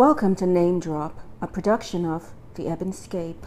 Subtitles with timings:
[0.00, 3.44] Welcome to Name Drop, a production of The Ebanscape.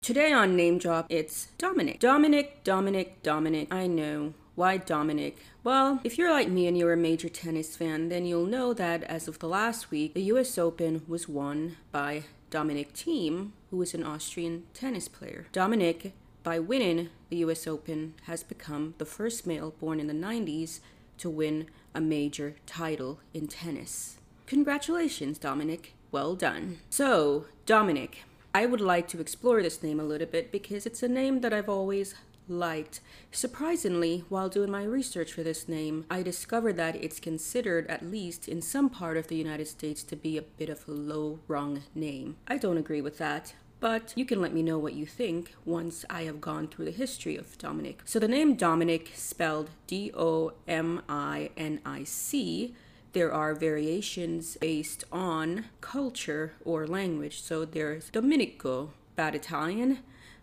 [0.00, 2.00] Today on Name Drop, it's Dominic.
[2.00, 3.68] Dominic, Dominic, Dominic.
[3.70, 4.32] I know.
[4.54, 5.36] Why Dominic?
[5.62, 9.02] Well, if you're like me and you're a major tennis fan, then you'll know that
[9.02, 13.94] as of the last week, the US Open was won by Dominic Thiem, who is
[13.94, 15.46] an Austrian tennis player.
[15.50, 16.12] Dominic,
[16.42, 20.80] by winning the US Open, has become the first male born in the 90s
[21.16, 24.18] to win a major title in tennis.
[24.46, 25.94] Congratulations, Dominic.
[26.10, 26.80] Well done.
[26.90, 28.24] So, Dominic,
[28.54, 31.54] I would like to explore this name a little bit because it's a name that
[31.54, 32.14] I've always
[32.48, 33.00] liked.
[33.30, 38.48] Surprisingly, while doing my research for this name, I discovered that it's considered, at least
[38.48, 41.84] in some part of the United States, to be a bit of a low rung
[41.94, 42.36] name.
[42.46, 43.54] I don't agree with that.
[43.82, 46.92] But you can let me know what you think once I have gone through the
[46.92, 48.02] history of Dominic.
[48.04, 52.76] So, the name Dominic, spelled D O M I N I C,
[53.12, 57.42] there are variations based on culture or language.
[57.42, 59.98] So there's Domenico, bad Italian,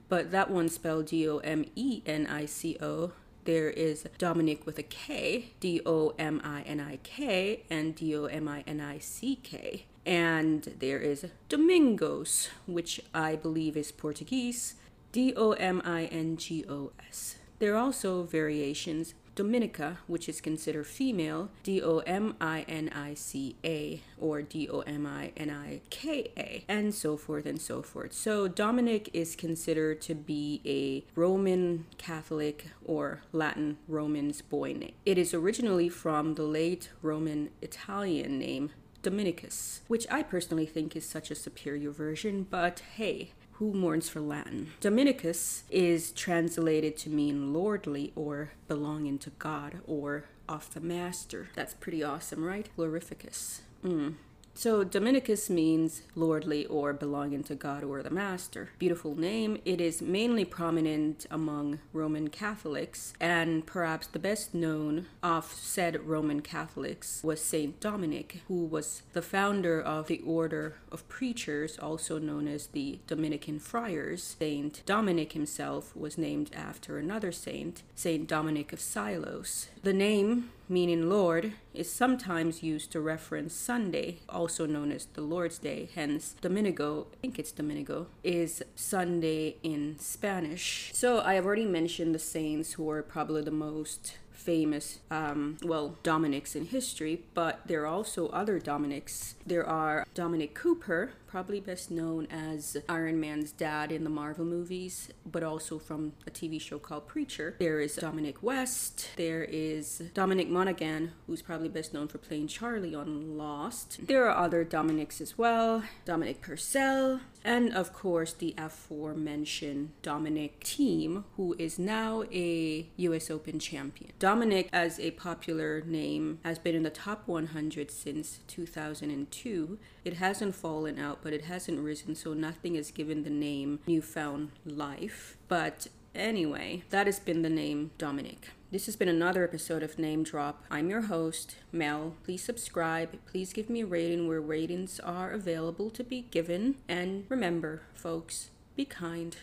[0.09, 3.13] but that one spelled D O M E N I C O.
[3.45, 8.13] There is Dominic with a K, D O M I N I K, and D
[8.17, 9.85] O M I N I C K.
[10.09, 14.73] And there is Domingos, which I believe is Portuguese,
[15.11, 17.35] D O M I N G O S.
[17.59, 23.13] There are also variations Dominica, which is considered female, D O M I N I
[23.13, 27.61] C A or D O M I N I K A, and so forth and
[27.61, 28.11] so forth.
[28.11, 34.95] So Dominic is considered to be a Roman Catholic or Latin Roman's boy name.
[35.05, 38.71] It is originally from the late Roman Italian name
[39.01, 44.21] Dominicus, which I personally think is such a superior version, but hey, who mourns for
[44.21, 44.71] Latin.
[44.79, 51.49] Dominicus is translated to mean lordly or belonging to God or of the master.
[51.55, 52.69] That's pretty awesome, right?
[52.77, 53.59] Glorificus.
[53.83, 54.15] Mm.
[54.59, 58.71] So Dominicus means lordly or belonging to God or the Master.
[58.77, 59.57] Beautiful name.
[59.63, 66.41] It is mainly prominent among Roman Catholics, and perhaps the best known of said Roman
[66.41, 72.45] Catholics was Saint Dominic, who was the founder of the order of preachers, also known
[72.45, 74.35] as the Dominican Friars.
[74.37, 79.69] Saint Dominic himself was named after another saint, Saint Dominic of Silos.
[79.83, 85.57] The name meaning Lord, is sometimes used to reference Sunday, also known as the Lord's
[85.57, 85.89] Day.
[85.93, 90.91] Hence, Domingo, I think it's Domingo, is Sunday in Spanish.
[90.93, 95.97] So I have already mentioned the saints who are probably the most famous, um, well,
[96.01, 99.35] Dominics in history, but there are also other Dominics.
[99.45, 105.09] There are Dominic Cooper, probably best known as Iron Man's dad in the Marvel movies,
[105.25, 107.55] but also from a TV show called Preacher.
[107.59, 109.09] There is Dominic West.
[109.15, 113.99] There is Dominic Monaghan, who's probably best known for playing Charlie on Lost.
[114.07, 121.25] There are other Dominics as well Dominic Purcell, and of course the aforementioned Dominic Thiem,
[121.37, 124.11] who is now a US Open champion.
[124.17, 129.77] Dominic, as a popular name, has been in the top 100 since 2002.
[130.03, 134.51] It hasn't fallen out but it hasn't risen, so nothing has given the name newfound
[134.65, 135.37] life.
[135.47, 138.49] But anyway, that has been the name Dominic.
[138.71, 140.63] This has been another episode of Name Drop.
[140.69, 142.13] I'm your host, Mel.
[142.23, 143.17] Please subscribe.
[143.25, 146.75] Please give me a rating where ratings are available to be given.
[146.87, 149.35] And remember, folks, be kind.